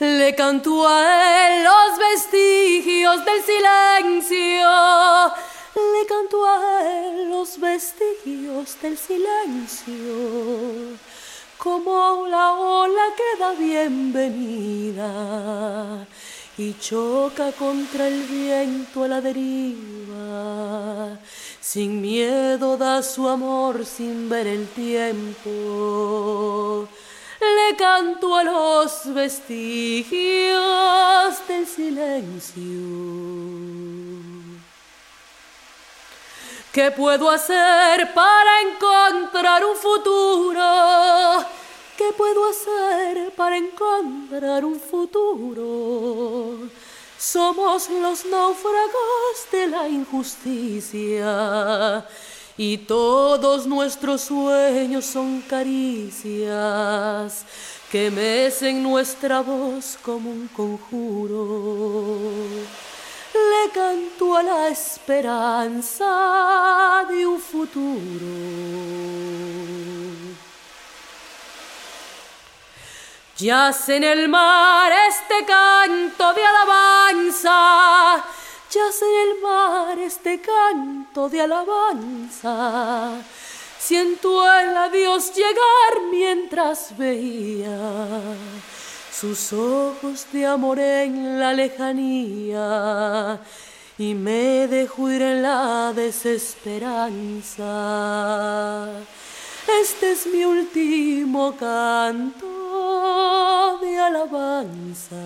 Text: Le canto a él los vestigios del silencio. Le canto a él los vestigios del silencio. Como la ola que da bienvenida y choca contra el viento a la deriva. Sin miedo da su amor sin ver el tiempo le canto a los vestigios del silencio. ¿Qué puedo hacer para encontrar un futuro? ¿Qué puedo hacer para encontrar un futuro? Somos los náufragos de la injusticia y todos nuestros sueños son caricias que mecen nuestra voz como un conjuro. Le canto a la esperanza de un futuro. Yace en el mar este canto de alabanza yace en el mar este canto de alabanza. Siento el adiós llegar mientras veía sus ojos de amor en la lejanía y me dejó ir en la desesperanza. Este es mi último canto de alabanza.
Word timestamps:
Le 0.00 0.34
canto 0.34 0.86
a 0.88 1.46
él 1.46 1.62
los 1.62 1.96
vestigios 1.98 3.22
del 3.22 3.42
silencio. 3.42 4.66
Le 5.74 6.06
canto 6.06 6.46
a 6.46 6.88
él 6.88 7.28
los 7.28 7.60
vestigios 7.60 8.80
del 8.80 8.96
silencio. 8.96 10.96
Como 11.58 12.26
la 12.28 12.54
ola 12.54 13.14
que 13.14 13.36
da 13.38 13.52
bienvenida 13.52 15.06
y 16.56 16.72
choca 16.78 17.52
contra 17.52 18.08
el 18.08 18.22
viento 18.22 19.04
a 19.04 19.08
la 19.08 19.20
deriva. 19.20 21.18
Sin 21.60 22.00
miedo 22.00 22.78
da 22.78 23.02
su 23.02 23.28
amor 23.28 23.84
sin 23.84 24.30
ver 24.30 24.46
el 24.46 24.66
tiempo 24.68 26.79
le 27.90 28.06
canto 28.06 28.36
a 28.36 28.44
los 28.44 29.14
vestigios 29.14 30.58
del 31.48 31.66
silencio. 31.66 32.64
¿Qué 36.72 36.90
puedo 36.92 37.28
hacer 37.28 38.14
para 38.14 38.60
encontrar 38.62 39.64
un 39.64 39.76
futuro? 39.76 41.44
¿Qué 41.96 42.12
puedo 42.16 42.48
hacer 42.48 43.32
para 43.34 43.56
encontrar 43.56 44.64
un 44.64 44.78
futuro? 44.80 46.68
Somos 47.18 47.90
los 47.90 48.24
náufragos 48.24 49.50
de 49.50 49.66
la 49.66 49.88
injusticia 49.88 51.26
y 52.56 52.78
todos 52.78 53.66
nuestros 53.66 54.22
sueños 54.22 55.04
son 55.04 55.42
caricias 55.42 57.44
que 57.90 58.10
mecen 58.10 58.82
nuestra 58.82 59.40
voz 59.40 59.98
como 60.02 60.30
un 60.30 60.48
conjuro. 60.48 62.18
Le 63.32 63.70
canto 63.72 64.36
a 64.36 64.42
la 64.42 64.66
esperanza 64.68 66.04
de 67.08 67.26
un 67.26 67.40
futuro. 67.40 68.26
Yace 73.36 73.96
en 73.96 74.04
el 74.04 74.28
mar 74.28 74.92
este 75.08 75.46
canto 75.46 76.34
de 76.34 76.44
alabanza 76.44 77.09
yace 78.70 79.04
en 79.04 79.28
el 79.28 79.40
mar 79.42 79.98
este 79.98 80.40
canto 80.40 81.28
de 81.28 81.40
alabanza. 81.40 83.20
Siento 83.78 84.46
el 84.58 84.76
adiós 84.76 85.32
llegar 85.34 86.02
mientras 86.10 86.96
veía 86.96 87.76
sus 89.12 89.52
ojos 89.52 90.26
de 90.32 90.46
amor 90.46 90.78
en 90.78 91.40
la 91.40 91.52
lejanía 91.52 93.40
y 93.98 94.14
me 94.14 94.68
dejó 94.68 95.10
ir 95.10 95.22
en 95.22 95.42
la 95.42 95.92
desesperanza. 95.94 97.66
Este 99.82 100.12
es 100.12 100.26
mi 100.26 100.44
último 100.44 101.56
canto 101.56 102.46
de 103.80 103.98
alabanza. 103.98 105.16